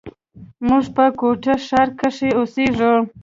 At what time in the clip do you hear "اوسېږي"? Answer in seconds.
2.37-2.91